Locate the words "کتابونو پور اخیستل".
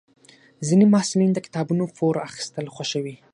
1.45-2.65